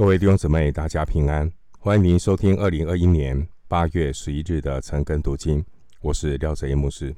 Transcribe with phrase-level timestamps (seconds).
[0.00, 1.52] 各位弟兄姊妹，大家平安！
[1.78, 5.62] 欢迎您收听二零二一年八月十一日的晨更读经，
[6.00, 7.14] 我是廖哲一牧师。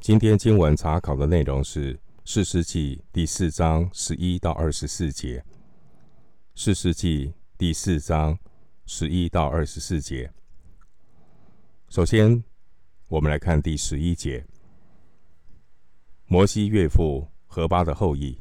[0.00, 1.94] 今天经文查考的内容是
[2.24, 5.38] 《四世纪》第四章十一到二十四节，
[6.56, 8.36] 《四世纪》第四章
[8.84, 10.32] 十一到二十四节。
[11.90, 12.42] 首先，
[13.06, 14.44] 我们来看第十一节：
[16.26, 18.36] 摩西岳父何巴的后裔，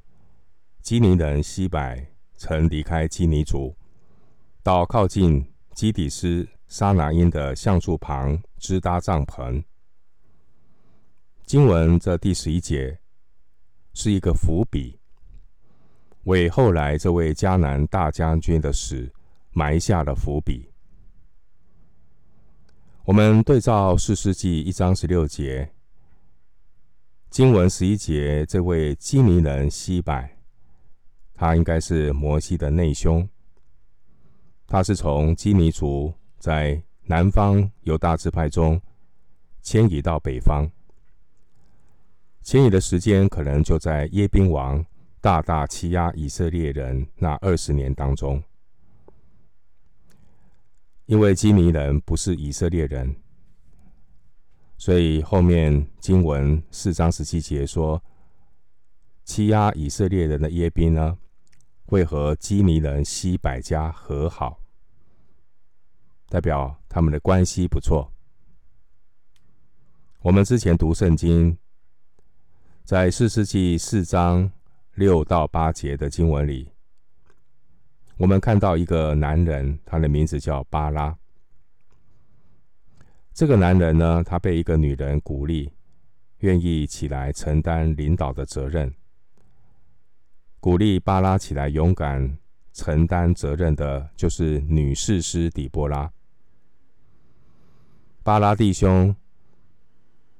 [0.81, 2.16] 基尼人西百。
[2.37, 3.75] 曾离开基尼族，
[4.61, 5.43] 到靠近
[5.73, 9.63] 基底斯沙拿因的橡树旁支搭帐篷。
[11.43, 12.99] 经文这第十一节
[13.93, 14.99] 是一个伏笔，
[16.25, 19.11] 为后来这位迦南大将军的死
[19.51, 20.69] 埋下了伏笔。
[23.05, 25.71] 我们对照四世纪一章十六节，
[27.31, 30.36] 经文十一节，这位基尼人西柏。
[31.39, 33.29] 他应该是摩西的内兄，
[34.65, 38.81] 他是从基尼族在南方犹大支派中
[39.61, 40.67] 迁移到北方，
[42.41, 44.83] 迁移的时间可能就在耶宾王
[45.21, 48.41] 大大欺压以色列人那二十年当中，
[51.05, 53.15] 因为基尼人不是以色列人，
[54.75, 58.01] 所以后面经文四章十七节说，
[59.23, 61.17] 欺压以色列人的耶宾呢，
[61.87, 64.59] 会和基尼人西百家和好，
[66.27, 68.11] 代表他们的关系不错。
[70.19, 71.57] 我们之前读圣经，
[72.83, 74.51] 在四世纪四章
[74.95, 76.69] 六到八节的经文里，
[78.17, 81.17] 我们看到一个男人，他的名字叫巴拉。
[83.33, 85.71] 这个男人呢，他被一个女人鼓励，
[86.39, 88.93] 愿意起来承担领导的责任。
[90.59, 92.37] 鼓励巴拉起来勇敢
[92.73, 96.11] 承担责任的，就是女士师底波拉。
[98.23, 99.15] 巴拉弟兄，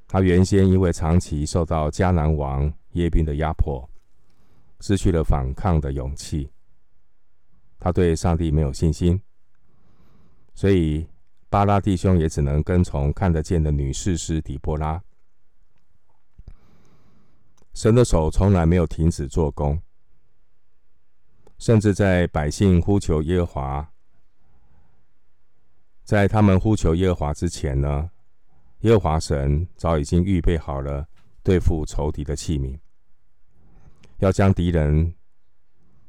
[0.08, 3.90] 他原先因为长期受到迦南王耶宾的压迫，
[4.82, 6.52] 失去了反抗的勇气。
[7.80, 9.22] 他对上帝没有信心，
[10.56, 11.08] 所以
[11.48, 15.02] 巴拉弟兄也只能跟从看得见的女士师底波拉。
[17.74, 19.80] 神的手从来没有停止做工。
[21.58, 23.92] 甚至在百姓呼求耶和华，
[26.04, 28.12] 在他们呼求耶和华之前呢，
[28.82, 31.08] 耶和华神早已经预备好了
[31.44, 32.80] 对付仇敌的器皿，
[34.20, 35.16] 要将敌人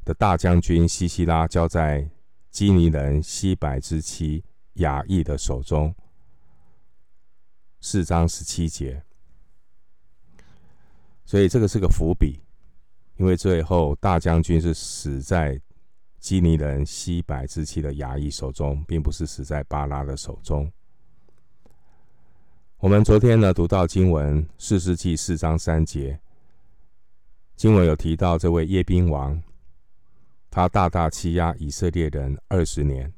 [0.05, 2.11] 的大将军西西拉交在
[2.51, 4.45] 基尼人西百之妻
[4.75, 5.95] 雅意的手中。
[7.81, 9.05] 四章十七节，
[11.25, 12.43] 所以这个是个伏笔。
[13.19, 15.61] 因为最后大将军是死在
[16.21, 20.71] 基尼人西百之妻的衙役手中，并不是死在巴拉的手中。
[22.79, 26.21] 我们昨天呢读到经文四世纪四章三节，
[27.57, 29.43] 经文有提到这位耶宾王，
[30.49, 33.13] 他大大欺压以色列人二十年。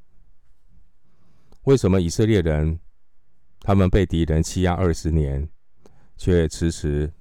[1.65, 2.81] 为什么以色列人
[3.61, 5.47] 他们被敌人欺压二十年，
[6.17, 7.13] 却迟迟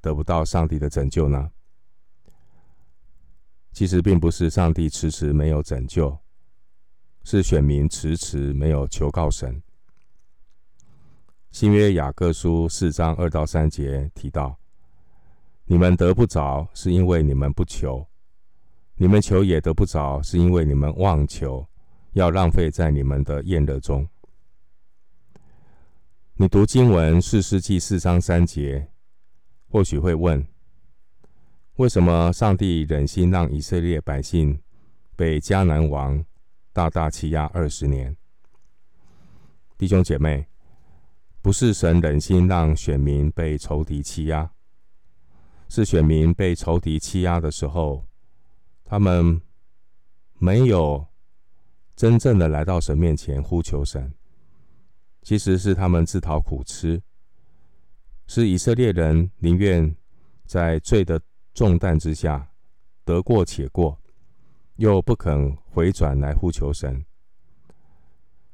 [0.00, 1.50] 得不到上帝的拯救呢？
[3.78, 6.18] 其实并不是上帝迟迟没有拯救，
[7.22, 9.62] 是选民迟迟没有求告神。
[11.52, 14.58] 新约雅各书四章二到三节提到
[15.64, 18.04] ：“你们得不着，是因为你们不求；
[18.96, 21.64] 你们求也得不着，是因为你们妄求，
[22.14, 24.08] 要浪费在你们的宴乐中。”
[26.34, 28.88] 你读经文士师记四章三节，
[29.68, 30.44] 或许会问。
[31.78, 34.60] 为什么上帝忍心让以色列百姓
[35.14, 36.24] 被迦南王
[36.72, 38.16] 大大欺压二十年？
[39.76, 40.48] 弟兄姐妹，
[41.40, 44.50] 不是神忍心让选民被仇敌欺压，
[45.68, 48.04] 是选民被仇敌欺压的时候，
[48.84, 49.40] 他们
[50.34, 51.06] 没有
[51.94, 54.12] 真正的来到神面前呼求神，
[55.22, 57.00] 其实是他们自讨苦吃，
[58.26, 59.94] 是以色列人宁愿
[60.44, 61.22] 在罪的
[61.58, 62.48] 重担之下，
[63.04, 63.98] 得过且过，
[64.76, 67.04] 又不肯回转来呼求神。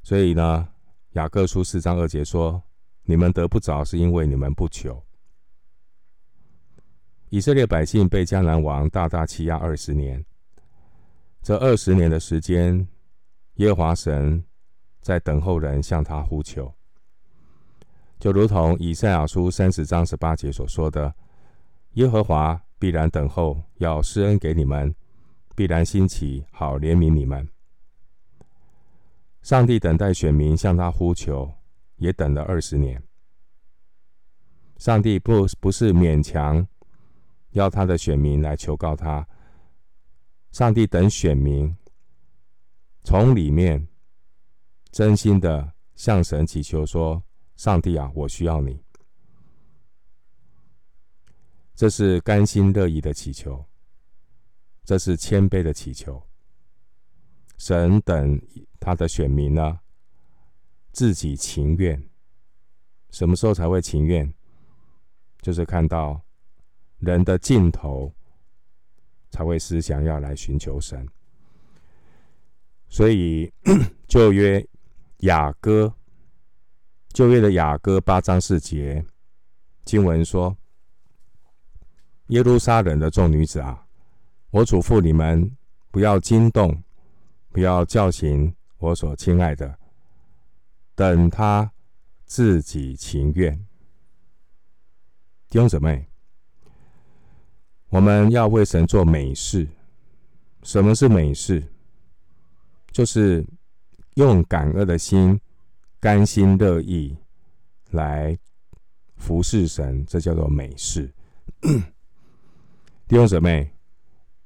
[0.02, 0.66] 所以呢，
[1.10, 2.62] 雅各书四章二节说
[3.04, 5.04] ：“你们得不着，是因为你们不求。”
[7.28, 10.24] 以色列百姓被迦南王大大欺压二十年，
[11.42, 12.88] 这二十年的时间，
[13.56, 14.42] 耶和华神
[15.02, 16.72] 在等候人向他呼求，
[18.18, 21.14] 就如同以赛亚书三十章十八节所说的
[22.00, 24.94] ：“耶和华。”必然等候，要施恩给你们，
[25.56, 27.48] 必然兴起，好怜悯你们。
[29.40, 31.50] 上帝等待选民向他呼求，
[31.96, 33.02] 也等了二十年。
[34.76, 36.68] 上帝不不是勉强
[37.52, 39.26] 要他的选民来求告他，
[40.52, 41.74] 上帝等选民
[43.02, 43.88] 从里面
[44.90, 47.22] 真心的向神祈求说
[47.56, 48.83] ：“上帝啊，我需要你。”
[51.74, 53.64] 这是甘心乐意的祈求，
[54.84, 56.22] 这是谦卑的祈求。
[57.56, 58.40] 神等
[58.78, 59.80] 他的选民呢，
[60.92, 62.08] 自己情愿，
[63.10, 64.32] 什么时候才会情愿？
[65.40, 66.22] 就是看到
[66.98, 68.14] 人的尽头，
[69.30, 71.06] 才会思想要来寻求神。
[72.88, 73.52] 所以
[74.06, 74.64] 旧约
[75.18, 75.94] 雅歌，
[77.12, 79.04] 旧约的雅歌八章四节
[79.84, 80.56] 经文说
[82.28, 83.86] ：“耶路撒冷的众女子啊，
[84.50, 85.50] 我嘱咐你们，
[85.90, 86.82] 不要惊动。”
[87.54, 89.78] 不要叫醒我所亲爱的，
[90.96, 91.70] 等他
[92.24, 93.56] 自己情愿。
[95.48, 96.08] 弟兄姊妹，
[97.90, 99.68] 我们要为神做美事。
[100.64, 101.62] 什么是美事？
[102.90, 103.46] 就是
[104.14, 105.40] 用感恩的心，
[106.00, 107.16] 甘心乐意
[107.92, 108.36] 来
[109.14, 111.08] 服侍神，这叫做美事。
[113.06, 113.70] 弟兄姊妹，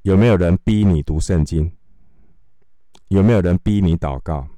[0.03, 1.71] 有没有人逼你读圣经？
[3.07, 4.49] 有没有人逼你祷告？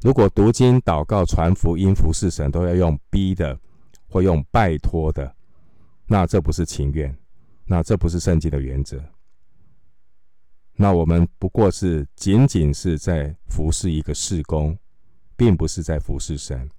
[0.00, 3.60] 如果读经、祷告、传福音、服侍神都要用逼的，
[4.08, 5.36] 或用拜托的，
[6.06, 7.14] 那这不是情愿，
[7.66, 8.98] 那这不是圣经的原则。
[10.76, 14.78] 那我们不过是仅仅是在服侍一个事工，
[15.36, 16.70] 并不是在服侍神。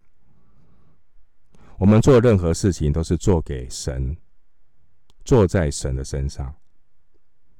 [1.78, 4.18] 我们做任何事情都是做给神，
[5.26, 6.56] 坐在神的身上，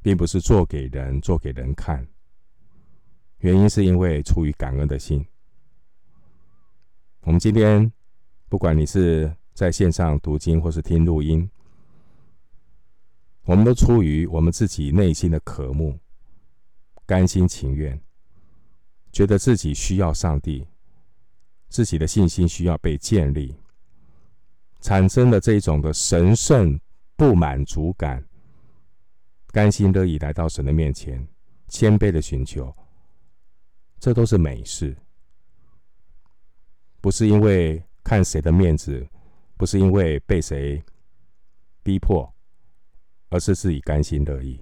[0.04, 2.08] 并不是做给人，做给人看。
[3.40, 5.26] 原因是因为出于感恩的心。
[7.22, 7.92] 我们今天，
[8.48, 11.50] 不管你是在线上读经或是听录音，
[13.46, 15.98] 我们都出于我们自己内心的渴慕，
[17.08, 18.00] 甘心情愿，
[19.12, 20.68] 觉得自己需要上帝，
[21.68, 23.56] 自己的信心需要被建立，
[24.82, 26.80] 产生了这一种的神圣
[27.16, 28.24] 不满足感，
[29.48, 31.26] 甘心乐意来到神的面前，
[31.68, 32.74] 谦卑的寻求。
[34.00, 34.96] 这都是美事，
[37.00, 39.08] 不是因为看谁的面子，
[39.56, 40.84] 不是因为被谁
[41.82, 42.32] 逼迫，
[43.30, 44.60] 而是自己甘心乐意。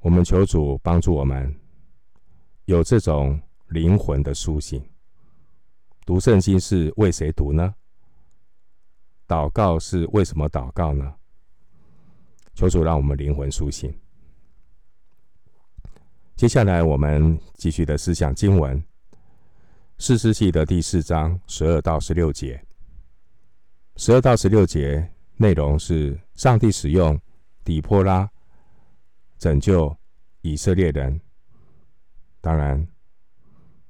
[0.00, 1.54] 我们求主帮助我们
[2.64, 4.82] 有这种灵魂的苏醒。
[6.06, 7.74] 读圣经是为谁读呢？
[9.28, 11.14] 祷告是为什么祷告呢？
[12.54, 13.94] 求主让我们灵魂苏醒。
[16.34, 18.80] 接下来，我们继续的思想经文，
[19.98, 22.64] 《四世纪》的第四章十二到十六节。
[23.96, 27.20] 十二到十六节内容是上帝使用
[27.64, 28.30] 底波拉
[29.36, 29.94] 拯救
[30.40, 31.20] 以色列人。
[32.40, 32.88] 当然，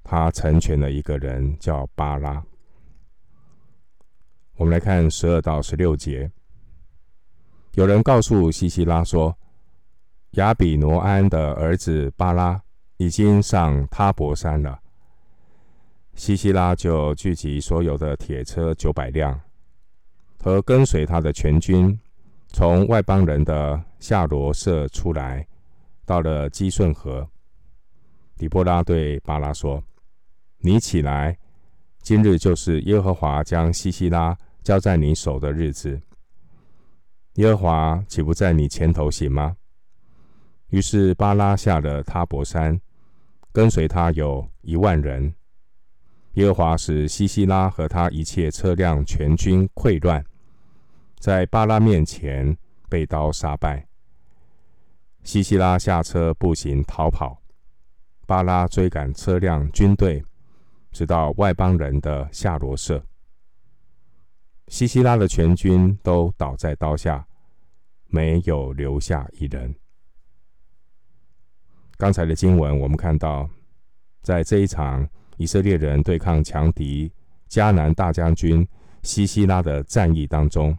[0.02, 2.44] 他成全了一个人叫巴拉。
[4.58, 6.30] 我们来看十二到十六节。
[7.74, 9.34] 有人告诉西西拉说。
[10.32, 12.60] 亚比挪安的儿子巴拉
[12.98, 14.78] 已经上他泊山了。
[16.14, 19.40] 西西拉就聚集所有的铁车九百辆，
[20.38, 21.98] 和跟随他的全军，
[22.48, 25.46] 从外邦人的夏罗舍出来，
[26.04, 27.26] 到了基顺河。
[28.36, 29.82] 底波拉对巴拉说
[30.60, 31.38] ：“你起来，
[32.02, 34.36] 今日就是耶和华将西西拉
[34.68, 35.98] 交在你手的日子。
[37.36, 39.56] 耶和华岂不在你前头行吗？”
[40.68, 42.78] 于是巴拉下了他伯山，
[43.50, 45.34] 跟随他有一万人。
[46.34, 50.22] 耶和华使西西拉和他一切车辆全军溃乱，
[51.18, 52.54] 在巴拉面前
[52.90, 53.86] 被刀杀败。
[55.22, 57.40] 西西拉下车步行逃跑，
[58.26, 60.22] 巴拉追赶车辆军队，
[60.92, 63.02] 直到外邦人的夏罗舍。
[64.68, 67.26] 西西拉的全军都倒在刀下，
[68.08, 69.74] 没有留下一人。
[71.96, 73.48] 刚才的经文，我们看到，
[74.22, 75.08] 在这一场
[75.38, 77.10] 以色列人对抗强敌
[77.48, 78.66] 迦南大将军
[79.02, 80.76] 西西拉的战役当中，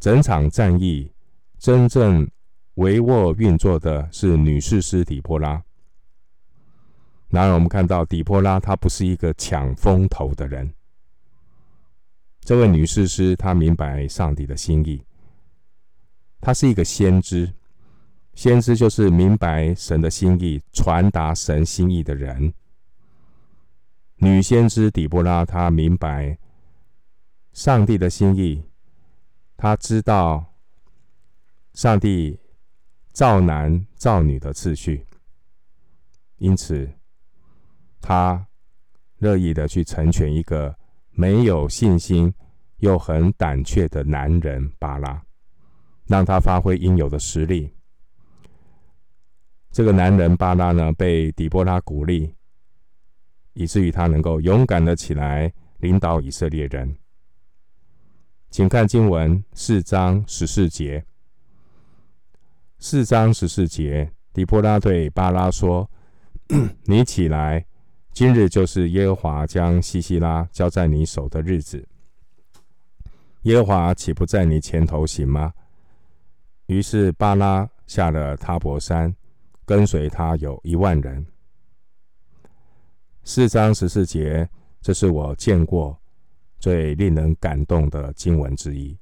[0.00, 1.10] 整场战役
[1.58, 2.28] 真正
[2.74, 5.62] 帷幄运作的是女士师底波拉。
[7.28, 10.74] 然而，我们看到底波拉她不是一个抢风头的人。
[12.40, 15.04] 这位女士师她明白上帝的心意，
[16.40, 17.52] 她是一个先知。
[18.32, 22.54] 先知就是明白神的心意、传达神心意的人。
[24.16, 26.38] 女先知底波拉，她明白
[27.52, 28.62] 上帝的心意，
[29.56, 30.54] 她知道
[31.74, 32.38] 上帝
[33.12, 35.04] 造男造女的次序，
[36.38, 36.90] 因此
[38.00, 38.46] 她
[39.18, 40.74] 乐意的去成全一个
[41.12, 42.32] 没有信心
[42.78, 45.22] 又很胆怯的男人巴拉，
[46.06, 47.72] 让他发挥应有的实力。
[49.70, 52.34] 这个男人巴拉呢，被底波拉鼓励，
[53.52, 56.96] 以至于他能够勇敢的起来领导以色列人。
[58.50, 61.04] 请看经文四章十四节。
[62.78, 65.88] 四章十四节，底波拉对巴拉说
[66.84, 67.66] ：“你起来，
[68.20, 71.82] 今日就是耶和华将西西拉交在你手的日子。
[73.44, 75.50] 耶和华岂不在你前头行吗？”
[76.68, 79.16] 于是巴拉下了他伯山。
[79.64, 81.24] 跟随他有一万人。
[83.22, 84.46] 四章十四节，
[84.82, 85.98] 这是我见过
[86.58, 88.94] 最令人感动的经文之一。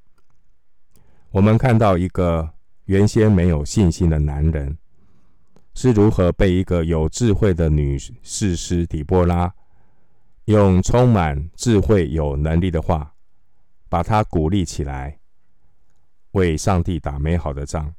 [1.31, 2.49] 我们看到一个
[2.85, 4.77] 原先没有信心的男人，
[5.81, 9.53] 是如何被一个有智慧的女士师底波拉，
[10.43, 13.13] 用充满智慧、有能力的话，
[13.87, 15.21] 把她鼓励起来，
[16.31, 17.95] 为上帝打美好的仗。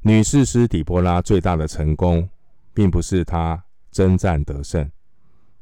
[0.00, 2.28] 女士师底波拉最大的成功，
[2.72, 4.90] 并不是她征战得胜，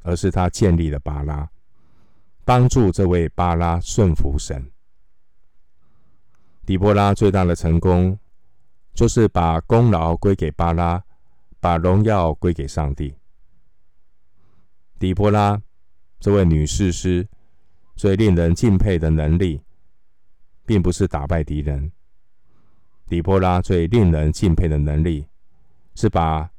[0.01, 1.51] 而是她建立了巴拉，
[2.47, 4.71] 帮助这位巴拉顺服神。
[6.65, 8.19] 底波拉最大的成功，
[8.95, 11.03] 就是把功劳归给巴拉，
[11.61, 13.15] 把荣耀归给上帝。
[14.99, 15.61] 底波拉
[16.21, 17.27] 这位女士师
[17.97, 19.61] 最令人敬佩的能力，
[20.65, 21.91] 并不是打败敌人。
[23.09, 25.27] 底波拉最令人敬佩的能力，
[25.95, 26.51] 是把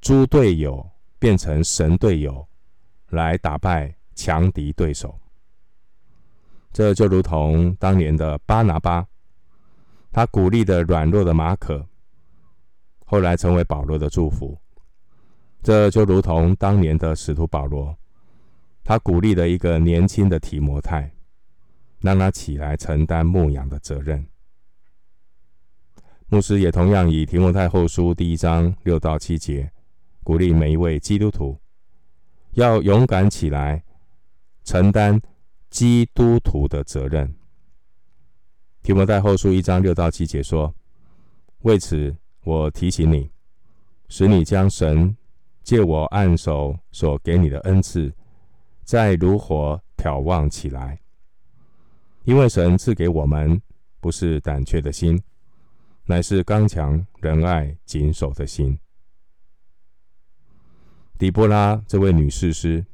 [0.00, 2.46] 猪队友变成神队友，
[3.08, 5.18] 来打败强敌对手。
[6.72, 9.06] 这就如同当年的巴拿巴，
[10.12, 11.86] 他鼓励的软弱的马可，
[13.06, 14.58] 后来成为保罗的祝福。
[15.62, 17.96] 这就如同当年的使徒保罗，
[18.82, 21.12] 他鼓励了一个年轻的提摩太，
[22.00, 24.26] 让他起来承担牧养的责任。
[26.28, 29.70] 牧师也同样以提摩太后书第一章六到七节，
[30.22, 31.58] 鼓励每一位基督徒
[32.52, 33.84] 要勇敢起来，
[34.64, 35.20] 承担
[35.68, 37.34] 基督徒的责任。
[38.82, 40.74] 提摩太后书一章六到七节说
[41.60, 43.30] ：“为此，我提醒你，
[44.08, 45.16] 使你将神
[45.62, 48.12] 借我按手所给你的恩赐，
[48.82, 51.00] 再如火挑旺起来。
[52.24, 53.60] 因为神赐给我们
[54.00, 55.20] 不是胆怯的心。”
[56.06, 58.76] 乃是刚强、仁爱、谨守的心。
[61.16, 62.84] 底波拉这位女士师，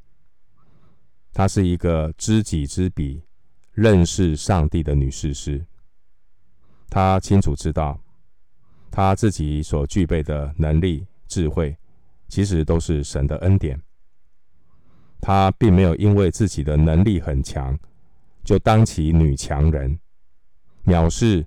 [1.33, 3.23] 她是一个知己知彼、
[3.71, 5.65] 认识上帝的女士师。
[6.89, 7.99] 他清楚知道，
[8.89, 11.77] 他自己所具备的能力、智慧，
[12.27, 13.81] 其实都是神的恩典。
[15.19, 17.77] 他并没有因为自己的能力很强，
[18.43, 19.99] 就当起女强人，
[20.85, 21.45] 藐视。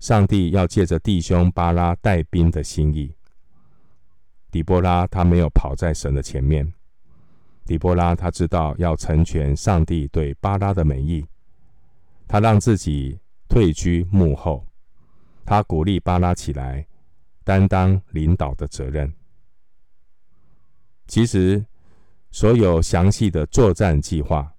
[0.00, 3.14] 上帝要借着弟兄巴拉带兵的心意，
[4.50, 6.72] 底波拉他没有跑在神的前面。
[7.66, 11.26] 底波拉他知道要成全上帝对巴拉的美意，
[12.26, 14.66] 他让自己退居幕后，
[15.50, 16.86] 他鼓励巴拉起来
[17.42, 19.12] 担当领导的责任。
[21.08, 21.66] 其实，
[22.30, 24.54] 所有详细的作战计划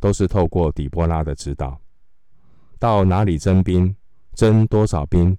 [0.00, 1.80] 都是透过底波拉的指导，
[2.80, 3.94] 到哪里征兵。
[4.34, 5.38] 征多少兵，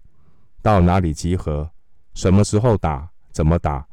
[0.61, 1.69] 到哪里集合，
[2.13, 3.85] 什么时候打，怎么打，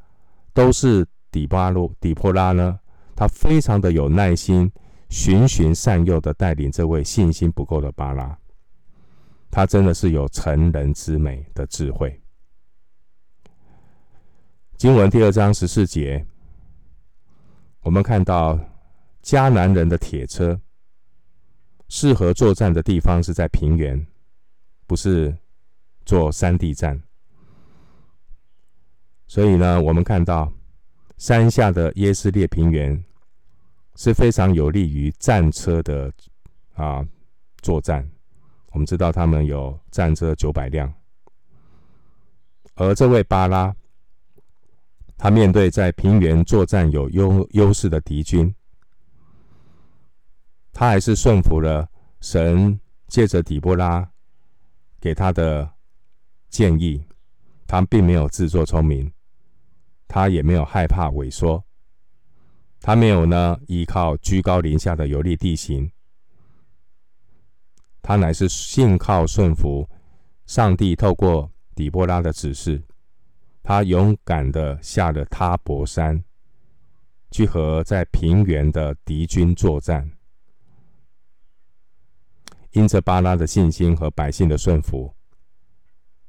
[0.55, 2.79] 都是底巴路底波拉呢？
[3.17, 4.71] 他非常的有耐心，
[5.09, 8.39] 循循善诱的带领这位信心不够的巴拉。
[9.53, 12.21] 他真的是有成人之美的智慧。
[14.79, 16.27] 经文第二章十四节，
[17.83, 18.59] 我们看到
[19.23, 20.59] 迦南人的铁车，
[21.89, 24.05] 适合作战的地方是在平原。
[24.85, 25.35] 不是
[26.05, 27.01] 做山地战，
[29.27, 30.53] 所以呢，我们看到
[31.17, 33.03] 山下的耶斯列平原
[33.97, 36.13] 是非常有利于战车的
[36.75, 37.03] 啊
[37.63, 38.07] 作战。
[38.73, 40.93] 我们知道他们有战车九百辆，
[42.75, 43.75] 而这位巴拉，
[45.17, 48.55] 他面对在平原作战有优优势的敌军，
[50.73, 51.88] 他还是顺服了
[52.21, 54.09] 神，借着底波拉。
[55.00, 55.69] 给他的
[56.49, 57.05] 建议，
[57.67, 59.12] 他并没有自作聪明，
[60.07, 61.64] 他也没有害怕萎缩，
[62.81, 65.91] 他没有呢依靠居高临下的有利地形，
[68.03, 69.89] 他乃是信靠顺服
[70.45, 72.83] 上帝透过底波拉的指示，
[73.63, 76.23] 他勇敢的下了他博山，
[77.31, 80.11] 去和在平原的敌军作战。
[82.73, 85.15] 因着巴拉的信心和百姓的顺服，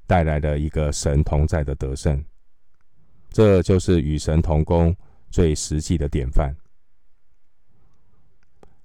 [0.05, 2.23] 带来了一个神同在的得胜，
[3.29, 4.95] 这就是与神同工
[5.31, 6.55] 最实际的典范。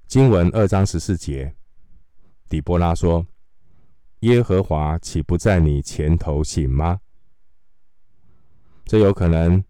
[0.07, 1.52] 经文二章十四节，
[2.48, 3.26] 底波拉说
[4.20, 7.00] ：“耶和华岂不在你前头行吗？”
[8.86, 9.62] 这有可能，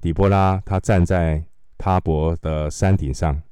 [0.00, 1.44] 底波拉他站在
[1.78, 3.42] 他伯的山顶上，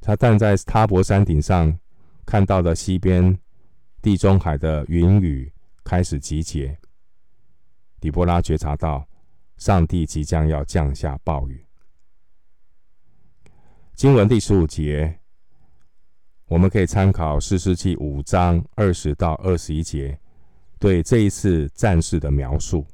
[0.00, 1.78] 他站在他伯山顶上。
[2.26, 3.40] 看到了西边
[4.02, 5.50] 地中海的云雨
[5.82, 6.78] 开始集结，
[7.98, 9.08] 底波拉觉察到
[9.56, 11.64] 上帝即将要降下暴雨。
[13.94, 15.17] 经文第十五节，
[16.48, 20.18] 我们可以参考士师记五章二十到二十一节
[20.78, 22.86] 对这一次战事的描述。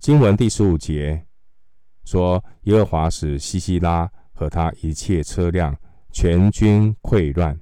[0.00, 1.24] 经文第十五节
[2.04, 5.76] 说，耶和华使西西拉和他一切车辆
[6.10, 7.56] 全军溃乱。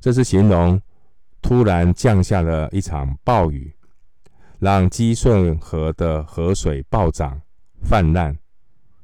[0.00, 0.80] 这是形容
[1.40, 3.72] 突然降下了一场暴雨，
[4.58, 7.40] 让基顺河的河水暴涨
[7.84, 8.36] 泛滥，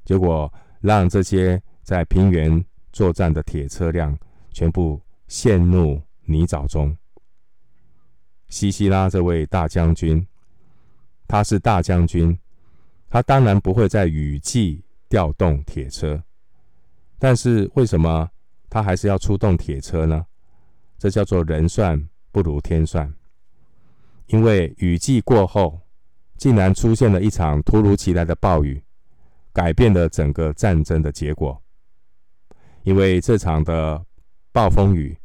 [0.05, 2.65] 结果让这些在平原
[2.99, 4.19] 作战的铁车辆
[4.51, 6.97] 全部陷入泥沼中。
[8.49, 10.27] 西西拉这位大将军，
[11.29, 12.37] 他是大将军，
[13.09, 16.21] 他当然不会在雨季调动铁车，
[17.21, 18.29] 但是为什么
[18.69, 20.27] 他还是要出动铁车呢？
[20.99, 23.15] 这叫做人算不如天算，
[24.27, 25.81] 因为雨季过后，
[26.37, 28.83] 竟然出现了一场突如其来的暴雨，
[29.53, 31.63] 改变了整个战争的结果。
[32.83, 34.05] 因为这场的
[34.53, 35.17] 暴风雨，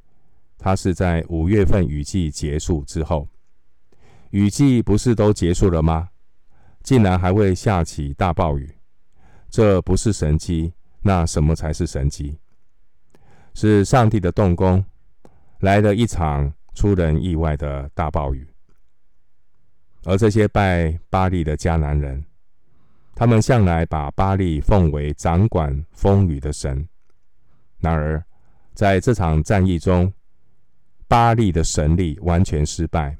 [0.57, 3.27] 它是在五月份雨季结束之后，
[4.31, 6.09] 雨季不是都结束了吗？
[6.81, 8.75] 竟然还会下起大暴雨，
[9.49, 12.37] 这不是神迹，那什么才是神迹？
[13.53, 14.83] 是上帝的动工。
[15.59, 18.45] 来了一场出人意外的大暴雨，
[20.03, 22.21] 而这些拜巴力的迦南人，
[23.15, 26.85] 他们向来把巴力奉为掌管风雨的神。
[27.83, 28.23] 然而，
[28.73, 30.13] 在这场战役中，
[31.05, 33.17] 巴力的神力完全失败。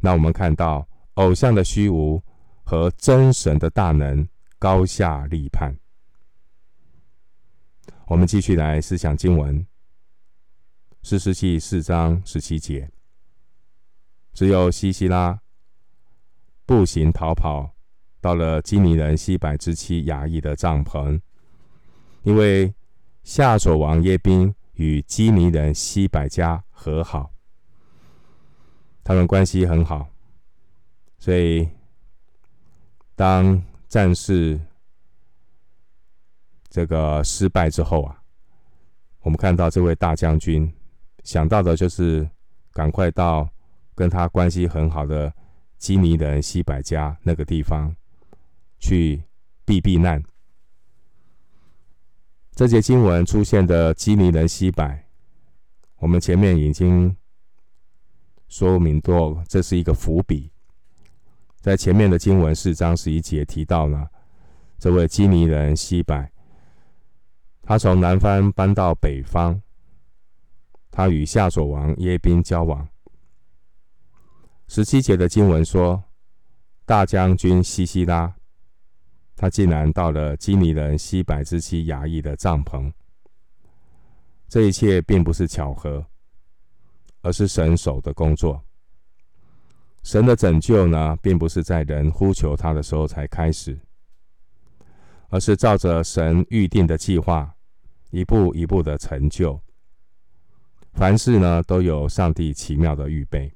[0.00, 2.22] 那我们看到偶像的虚无
[2.64, 4.26] 和真神的大能
[4.58, 5.76] 高下立判。
[8.06, 9.66] 我们继续来思想经文。
[11.02, 12.90] 士师记四章十七节，
[14.32, 15.38] 只有西西拉
[16.64, 17.76] 步行逃跑，
[18.22, 21.20] 到了基尼人西百之妻雅亿的帐篷，
[22.22, 22.74] 因为
[23.26, 27.32] 夏琐王耶宾与基尼人西百家和好，
[29.02, 30.08] 他们关系很好，
[31.18, 31.68] 所以
[33.16, 34.60] 当战事
[36.68, 38.22] 这个失败之后啊，
[39.22, 40.72] 我们看到这位大将军。
[41.24, 42.30] 想到的就是
[42.70, 43.48] 赶快到
[43.96, 45.34] 跟他关系很好的
[45.78, 47.92] 基尼人西百家那个地方
[48.78, 49.20] 去
[49.64, 50.22] 避避难。
[52.56, 55.04] 这节经文出现的基尼人西百，
[55.98, 57.14] 我们前面已经
[58.48, 60.50] 说明过，这是一个伏笔。
[61.60, 64.08] 在前面的经文四章十一节提到了
[64.78, 66.32] 这位基尼人西百，
[67.60, 69.60] 他从南方搬到北方。
[70.90, 72.88] 他与夏琐王耶宾交往。
[74.66, 76.04] 十七节的经文说，
[76.86, 78.34] 大将军西西拉，
[79.36, 82.90] 他竟然到了基尼人西百之妻雅亿的帐篷。
[84.48, 86.06] 这一切并不是巧合，
[87.20, 88.64] 而是神手的工作。
[90.02, 93.78] 神的拯救呢，并不是在人呼求他的时候才开始，
[95.28, 97.56] 而是照着神预定的计划，
[98.10, 99.60] 一步一步的成就。
[100.92, 103.52] 凡事呢，都有上帝奇妙的预备。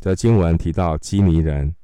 [0.00, 1.74] 这经文提到基尼人，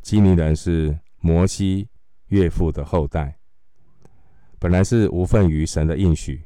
[0.00, 1.88] 基尼人是摩西
[2.26, 3.38] 岳父的后代，
[4.58, 6.42] 本来是无份于神的应许，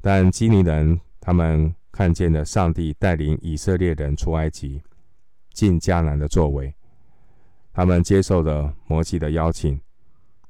[0.00, 4.82] 但基尼人他们看见了上帝带领以色列人出埃及、
[5.52, 6.74] 进迦南的作为，
[7.70, 9.78] 他们接受了摩西的邀请，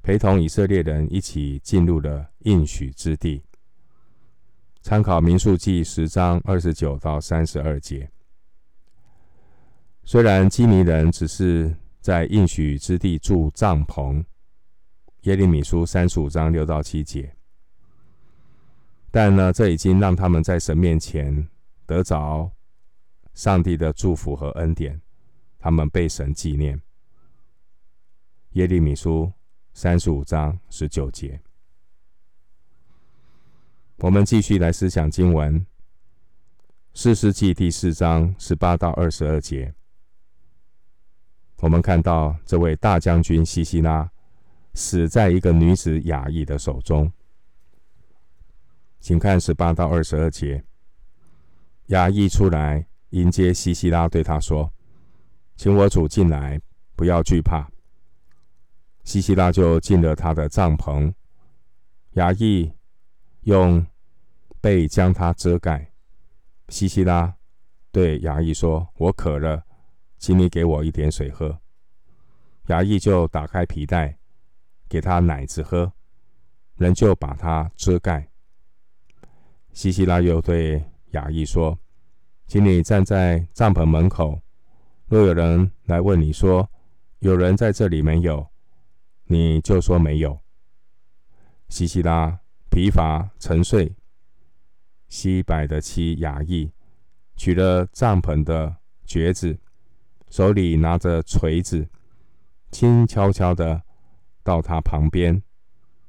[0.03, 3.42] 陪同以色列人一起进入了应许之地。
[4.83, 8.09] 参考民数记十章二十九到三十二节，
[10.05, 14.24] 虽然基尼人只是在应许之地住帐篷，
[15.22, 17.34] 耶利米书三十五章六到七节，
[19.10, 21.48] 但呢，这已经让他们在神面前
[21.84, 22.50] 得着
[23.34, 25.00] 上帝的祝福和恩典，
[25.58, 26.80] 他们被神纪念。
[28.52, 29.30] 耶利米书
[29.74, 31.40] 三十五章十九节。
[33.98, 35.60] 我们继续来思想经文，
[36.94, 39.74] 《四世纪》第四章十八到二十二节。
[41.61, 44.11] 我们看到这位大将军西西拉
[44.73, 47.12] 死在一个女子雅亿的手中。
[48.99, 50.64] 请看十八到二十二节。
[51.87, 54.73] 雅亿出来迎接西西拉，对他说
[55.57, 56.61] ：“请我主进来，
[56.96, 57.68] 不要惧怕。”
[59.05, 61.12] 西西拉就进了他的帐篷。
[62.12, 62.73] 雅亿
[63.42, 63.85] 用
[64.61, 65.90] 被将他遮盖。
[66.68, 67.35] 西西拉
[67.90, 69.64] 对雅亿说：“我渴了，
[70.20, 71.59] 请你给我一点水喝。”
[72.68, 74.16] 衙役就打开皮带，
[74.88, 75.92] 给他奶子喝，
[76.76, 78.28] 人就把他遮盖。
[79.72, 81.76] 西西拉又对衙役说
[82.46, 84.40] ：“请你站在帐篷门口，
[85.06, 86.70] 若有人来问你说，
[87.18, 88.46] 有人在这里没有，
[89.24, 90.38] 你就说没有。”
[91.68, 93.96] 西西拉疲乏沉睡。
[95.09, 96.70] 西百的妻雅亿
[97.35, 99.59] 取了帐篷的橛子，
[100.31, 101.88] 手里拿着锤子，
[102.71, 103.83] 轻悄悄的
[104.43, 105.43] 到他旁边，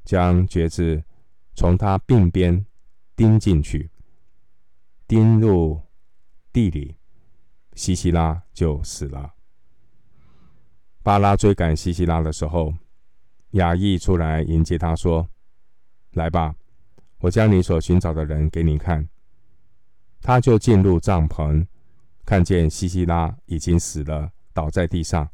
[0.05, 1.03] 将橛子
[1.55, 2.65] 从他鬓边
[3.15, 3.89] 钉进去，
[5.07, 5.81] 钉入
[6.53, 6.95] 地里，
[7.73, 9.33] 西西拉就死了。
[11.03, 12.73] 巴拉追赶西西拉的时候，
[13.51, 15.27] 雅意出来迎接他说
[16.13, 16.55] ：“来吧。”
[17.21, 19.07] 我将你所寻找的人给你看。
[20.21, 21.65] 他就进入帐篷，
[22.31, 25.29] 看见西西拉已经死了，倒在地上，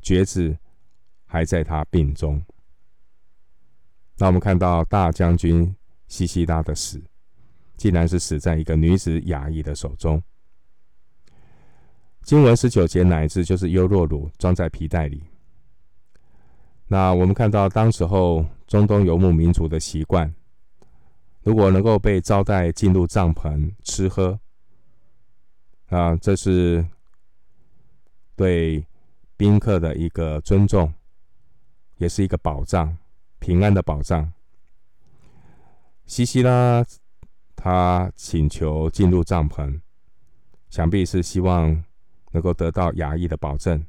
[0.00, 0.56] 橛子
[1.26, 2.40] 还在他病中。
[4.18, 5.74] 那我们看到大将军
[6.06, 7.02] 西西拉的死，
[7.76, 10.22] 竟然是死在一个女子雅亿的手中。
[12.22, 15.24] 经文十九节，乃至就是优酪乳，装在皮袋里。
[16.86, 20.32] 那我们看到当时候中东游牧民族的习惯。
[21.42, 24.38] 如果能够被招待进入帐篷吃喝，
[25.90, 26.86] 啊，这是
[28.36, 28.86] 对
[29.36, 30.92] 宾客的一个尊重，
[31.96, 32.96] 也是一个保障，
[33.40, 34.32] 平安的保障。
[36.06, 36.84] 西西拉
[37.56, 39.80] 他请求进入帐篷，
[40.68, 41.84] 想必是希望
[42.30, 43.84] 能够得到雅亿的保证，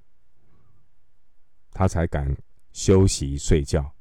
[1.72, 2.36] 他才敢
[2.74, 3.92] 休息睡觉。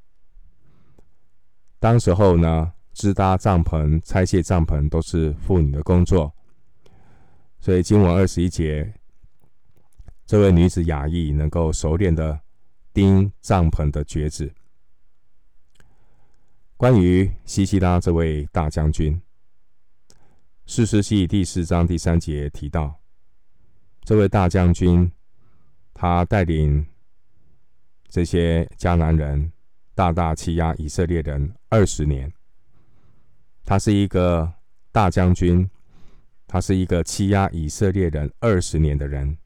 [1.78, 6.32] 当时候呢，支搭帐篷、拆卸帐篷都是妇女的工作，
[7.60, 8.94] 所以经文二十一节，
[10.24, 12.40] 这位女子雅意能够熟练的
[12.92, 14.50] 钉帐篷的橛子。
[16.76, 19.20] 关于西西拉这位大将军，
[20.64, 22.98] 士师记第四章第三节提到，
[24.04, 25.12] 这位大将军
[25.92, 26.86] 他带领
[28.08, 29.52] 这些迦南人
[29.94, 32.32] 大大欺压以色列人二十年。
[33.66, 34.50] 他是一个
[34.90, 35.70] 大将军，
[36.52, 39.38] 他是一个欺压以色列人二十年的人，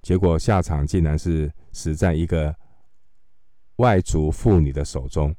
[0.00, 2.56] 结果下场竟然是死在一个
[3.76, 5.36] 外族妇女的手中。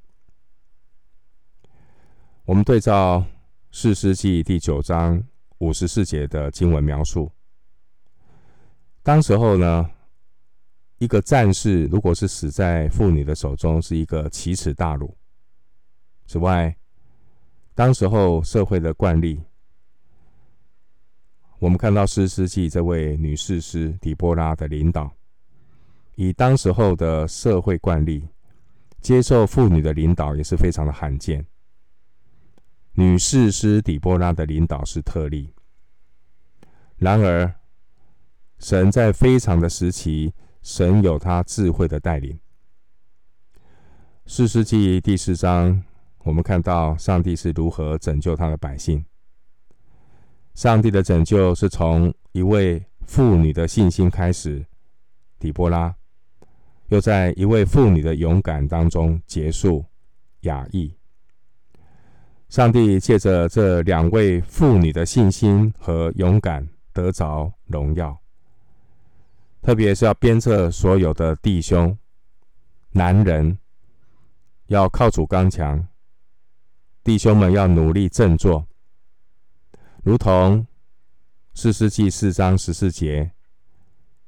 [2.45, 3.25] 我们对照
[3.71, 5.23] 四世纪第九章
[5.57, 7.31] 五十四节的经文描述，
[9.01, 9.89] 当时候呢，
[10.99, 15.17] 一个战士如果是死在妇女的手中，是一个奇耻大辱。
[16.27, 16.77] 此外，
[17.73, 19.41] 当时候社会的惯例，
[21.59, 25.11] 我们看到士师记这位女士师底波拉的领导，
[26.15, 28.25] 以当时候的社会惯例，
[29.01, 31.45] 接受妇女的领导也是非常的罕见。
[32.93, 35.53] 女士师底波拉的领导是特例。
[36.95, 37.53] 然而，
[38.59, 42.39] 神在非常的时期，神有他智慧的带领。
[44.25, 45.83] 士师记第四章。
[46.23, 49.03] 我们看到上帝是如何拯救他的百姓。
[50.59, 54.61] 上帝的拯救是从一位妇女的信心开始，
[55.39, 55.95] 底波拉，
[56.89, 59.85] 又在一位妇女的勇敢当中结束，
[60.41, 60.93] 雅意。
[62.49, 68.19] 上帝借着这两位妇女的信心和勇敢得着荣耀，
[69.61, 71.97] 特别是要鞭策所有的弟兄、
[72.91, 73.57] 男人，
[74.67, 75.87] 要靠主刚强。
[77.01, 78.67] 弟兄们要努力振作，
[80.01, 80.65] 如同
[81.53, 83.29] 四世纪四章十四节，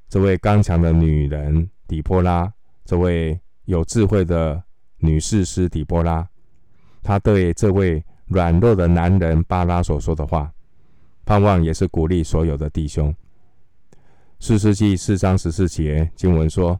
[0.09, 2.51] 这位刚强的女人底波拉，
[2.83, 4.61] 这位有智慧的
[4.97, 6.27] 女士师底波拉，
[7.01, 10.51] 她对这位软弱的男人巴拉所说的话，
[11.23, 13.13] 盼望也是鼓励所有的弟兄。
[14.39, 16.79] 四世纪四章十四节经文说，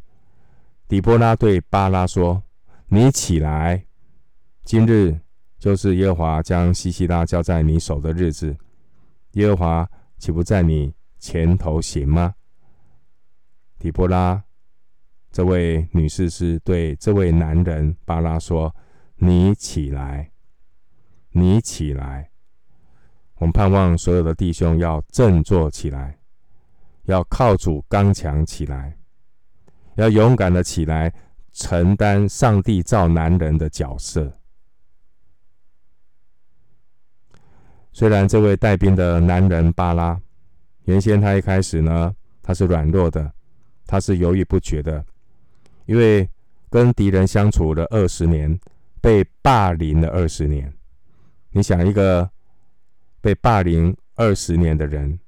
[0.89, 2.43] 底波拉对巴拉说
[2.89, 3.85] ：“你起来，
[4.65, 5.17] 今日
[5.57, 8.57] 就是耶和华将西西拉交在你手的日子，
[9.33, 12.33] 耶和华岂不在你前头行吗？”
[13.79, 14.43] 提波拉
[15.31, 18.75] 这位女士是对这位男人巴拉说
[19.15, 20.31] ：“你起来，
[21.31, 22.29] 你起来。”
[23.39, 26.19] 我们盼望所有的弟兄要振作起来，
[27.03, 28.97] 要靠主刚强起来。
[29.95, 31.13] 要勇敢的起来，
[31.51, 34.40] 承担上帝造男人的角色。
[38.01, 40.19] 虽然这位带兵的男人巴拉，
[40.85, 42.11] 原先他一开始呢，
[42.41, 43.31] 他是软弱的，
[43.85, 45.05] 他是犹豫不决的，
[45.85, 46.27] 因为
[46.67, 48.59] 跟敌人相处了二十年，
[49.01, 50.73] 被霸凌了二十年。
[51.51, 52.27] 你想，一个
[53.21, 55.19] 被霸凌二十年的人，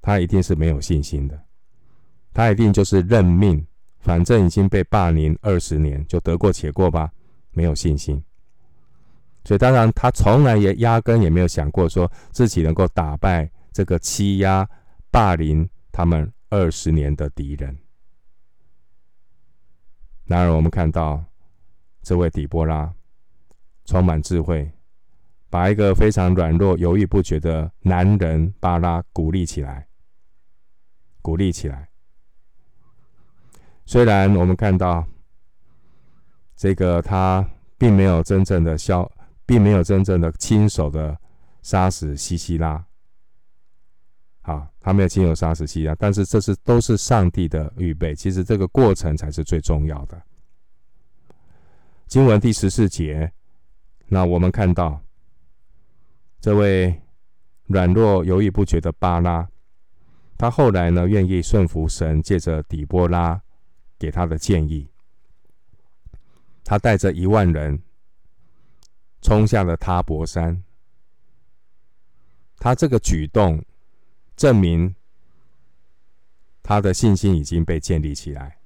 [0.00, 1.36] 他一定是没有信心的，
[2.32, 3.66] 他一定就是认命。
[3.98, 7.10] 反正已经被霸凌二十年，就得过且过吧，
[7.50, 8.22] 没有信心。
[9.48, 14.68] 所以当然，他从来也压根也没有想过说自己能够打败这个欺压、
[15.10, 17.74] 霸凌他们二十年的敌人。
[20.26, 21.24] 然而，我们看到
[22.02, 22.92] 这位底波拉
[23.86, 24.70] 充满智慧，
[25.48, 29.88] 把一个非常软弱、犹豫不决的男人巴拉鼓励起来，
[31.22, 31.88] 鼓励起来。
[33.86, 35.06] 虽然我们看到
[36.54, 39.10] 这个他并没有真正的消，
[39.48, 41.18] 并没有真正的亲手的
[41.62, 42.84] 杀死西西拉，
[44.42, 50.22] 啊，他没有亲手杀死西西拉，但是这是都是上帝的预备，其实这个过程才是最重要的。
[52.06, 53.32] 经文第十四节，
[54.08, 55.00] 那我们看到
[56.38, 57.00] 这位
[57.68, 59.48] 软弱犹豫不决的巴拉，
[60.36, 63.40] 他后来呢愿意顺服神，借着底波拉。
[64.00, 64.88] 给他的建议，
[66.62, 67.82] 他带着一万人
[69.20, 70.62] 冲下了他博山。
[72.58, 73.64] 他这个举动
[74.36, 74.94] 证明
[76.62, 78.58] 他的信心已经被建立起来。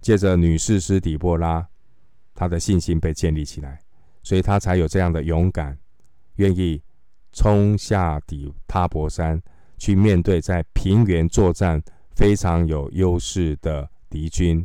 [0.00, 1.68] 借着女士师底波拉，
[2.34, 3.80] 他的信心被建立起来，
[4.22, 5.78] 所以他才有这样的勇敢，
[6.36, 6.82] 愿意
[7.32, 9.42] 冲下底他博山
[9.78, 11.82] 去面对在平原作战
[12.14, 13.90] 非常有优势的。
[14.10, 14.64] 敌军，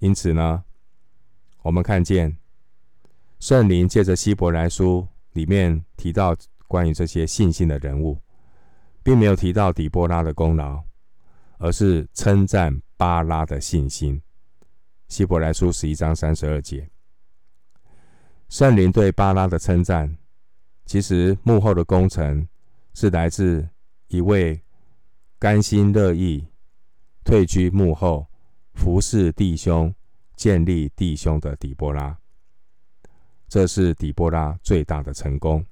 [0.00, 0.64] 因此呢，
[1.62, 2.36] 我们看见
[3.40, 8.20] 圣灵借着希伯来书里面提到关于这些信心的人物，
[9.02, 10.82] 并没有提到底波拉的功劳，
[11.58, 14.20] 而是称赞巴拉的信心。
[15.06, 16.90] 希伯来书十一章三十二节，
[18.48, 20.18] 圣灵对巴拉的称赞，
[20.84, 22.46] 其实幕后的功臣
[22.92, 23.68] 是来自
[24.08, 24.60] 一位
[25.38, 26.46] 甘心乐意。
[27.24, 28.26] 退居幕后，
[28.74, 29.94] 服侍弟兄、
[30.34, 32.18] 建立弟兄的底波拉，
[33.48, 35.64] 这是底波拉最大的成功。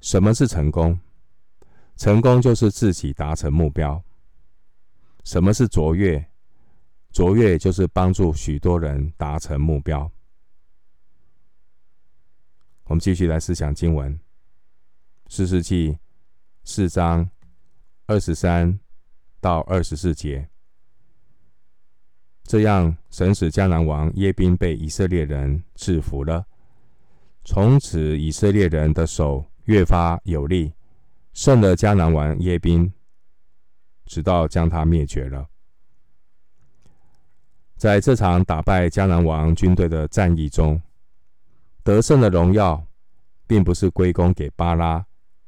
[0.00, 0.98] 什么是成功？
[1.96, 4.02] 成功就是自己达成目标。
[5.24, 6.24] 什么是卓越？
[7.10, 10.10] 卓越就是帮助许多人达成目标。
[12.84, 14.18] 我们继续来思想经文，
[15.28, 15.98] 四世纪
[16.64, 17.30] 四章
[18.06, 18.80] 二十三。
[19.40, 20.48] 到二十四节，
[22.52, 26.44] 这样神使迦南王耶宾被以色列人制服了。
[27.44, 30.70] 从此以色列人的手越发有力，
[31.32, 32.92] 胜了迦南王耶宾，
[34.04, 35.48] 直到将他灭绝了。
[37.78, 40.78] 在这场打败迦南王军队的战役中，
[41.82, 42.84] 得胜的荣耀，
[43.46, 45.02] 并不是归功给巴拉、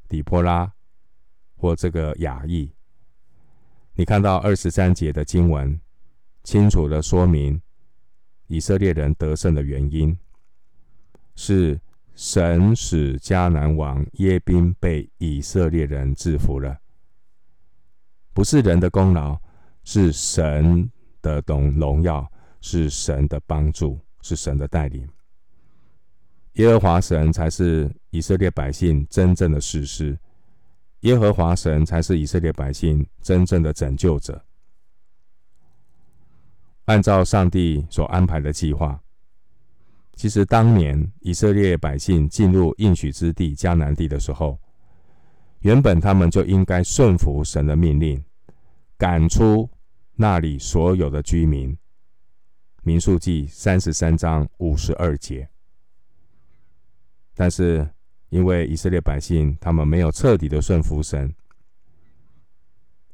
[0.09, 0.73] 底波拉
[1.55, 2.73] 或这个亚裔。
[3.93, 5.79] 你看到二十三节的经文，
[6.45, 7.61] 清楚的说明
[8.47, 10.17] 以色列人得胜的原因，
[11.35, 11.81] 是
[12.15, 16.79] 神使迦南王耶宾被以色列人制服了，
[18.33, 19.37] 不是人的功劳，
[19.83, 20.89] 是神
[21.21, 22.31] 的荣荣耀，
[22.61, 25.09] 是神的帮助，是神的带领。
[26.53, 30.17] 耶和华神才是以色列百姓真正的士师。
[31.01, 34.41] 耶和华神才是以色列百姓真正的拯救者。
[36.87, 39.01] 按照上帝所安排的计划，
[40.15, 44.59] 其实当年以色列百姓进入应许之地迦南地的时候，
[45.61, 48.23] 原本他们就应该顺服神的命令，
[48.99, 49.69] 赶出
[50.15, 51.77] 那里所有的居民。
[52.83, 55.49] 民数记三十三章五十二节。
[57.35, 57.89] 但是
[58.29, 61.35] 因为以色列百姓他们没有彻底的顺服神，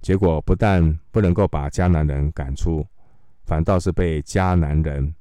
[0.03, 2.85] 结果不但不能够把迦南人赶出，
[3.51, 5.13] 反倒是被迦南人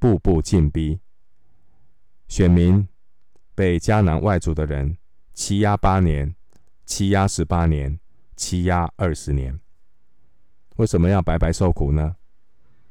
[0.00, 0.98] 步步进逼。
[2.26, 2.88] 选民
[3.54, 4.98] 被迦南外族的人
[5.32, 6.34] 欺压八年。
[6.84, 8.00] 欺压十八年，
[8.34, 9.60] 欺压二十年，
[10.76, 12.16] 为什么要白白受苦呢？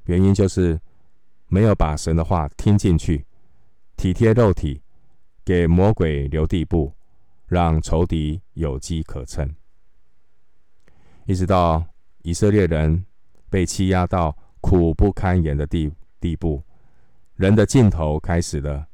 [0.06, 0.80] 原因就是
[1.48, 3.26] 没有把神的话听进去，
[3.98, 4.84] 体贴肉体，
[5.44, 6.94] 给魔鬼留地步，
[7.48, 9.54] 让仇敌有机可乘。
[11.26, 11.84] 一直到
[12.22, 13.04] 以色列人
[13.50, 16.64] 被欺压到苦不堪言的地地步，
[17.36, 18.88] 人的尽头开始了。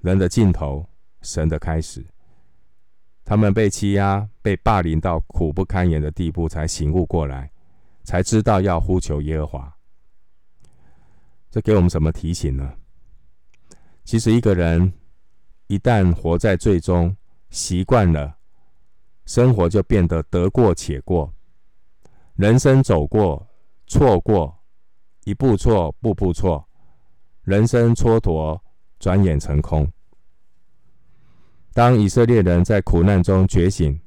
[0.00, 0.88] 人的尽头，
[1.22, 2.04] 神的开始。
[3.24, 7.50] 他们被欺压、被霸凌到苦不堪言的地步，才醒悟过来，
[8.02, 9.76] 才知道要呼求耶和华。
[11.50, 12.74] 这给我们什么提醒呢？
[14.04, 14.92] 其实，一个人
[15.68, 17.16] 一旦活在罪中，
[17.48, 18.36] 习惯了，
[19.24, 21.32] 生活就变得得过且过。
[22.34, 23.46] 人生走过、
[23.86, 24.62] 错过，
[25.24, 26.66] 一步错，步步错，
[27.42, 28.60] 人生蹉跎，
[28.98, 29.90] 转眼成空。
[31.72, 34.00] 当以色列人在苦难中觉醒，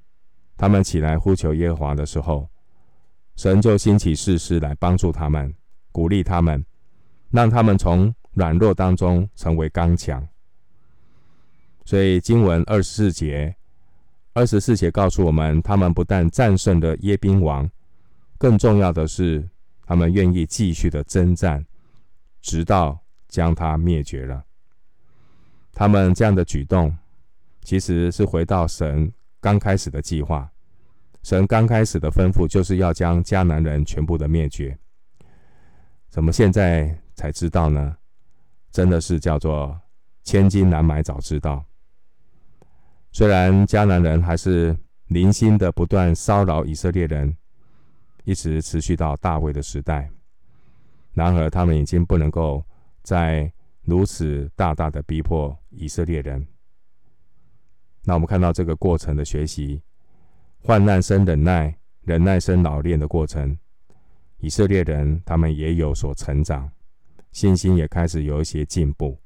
[0.55, 2.49] 他们起来呼求耶和华的时候，
[3.35, 5.53] 神就兴起士师来帮助他们，
[5.91, 6.65] 鼓励他们，
[7.29, 10.27] 让他们从软弱当中成为刚强。
[11.85, 13.55] 所以经文二十四节，
[14.33, 17.69] 二十四节告诉我们，他们不但战胜了耶宾王，
[18.37, 19.47] 更重要的是，
[19.87, 21.65] 他们愿意继续的征战，
[22.41, 24.43] 直到将他灭绝了。
[25.73, 26.95] 他们这样的举动。
[27.63, 30.49] 其实是回到神刚开始的计划，
[31.21, 34.79] 神刚开始的吩咐就是要将迦南人全部的灭绝。
[36.07, 37.97] 怎么现在才知道呢？
[38.71, 39.77] 真的是叫做
[40.23, 41.65] 千金难买早知道。
[43.11, 44.73] 虽然迦南人还是
[45.07, 47.35] 零星的不断骚扰以色列人，
[48.27, 50.11] 一直持续到大卫的时代，
[51.13, 52.61] 然而他们已经不能够
[53.01, 53.49] 再
[53.83, 56.45] 如此大大的逼迫以色列人。
[58.03, 59.81] 那我们看到这个过程的学习，
[60.59, 63.57] 患难生忍耐，忍耐生老练的过程，
[64.39, 66.69] 以色列人他们也有所成长，
[67.31, 69.17] 信心也开始有一些进步。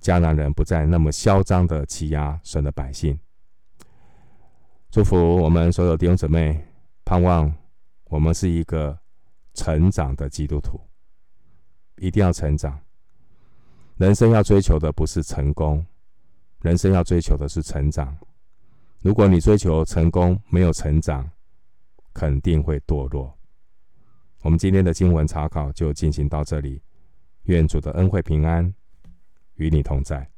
[0.00, 3.18] 迦南人不再那么嚣张的欺压神的百姓。
[4.92, 6.64] 祝福我们所有弟兄姊妹，
[7.04, 7.52] 盼望
[8.12, 8.98] 我们是一个
[9.54, 10.78] 成长的基督徒，
[11.96, 12.78] 一定要成长。
[13.96, 15.82] 人生要追求的不是成功。
[16.60, 18.14] 人生要追求的是成长。
[19.00, 21.26] 如果你追求成功没有成长，
[22.12, 23.34] 肯定会堕落。
[24.42, 26.82] 我们今天的经文查考就进行到这里。
[27.44, 28.74] 愿主的恩惠平安
[29.54, 30.30] 与你同在。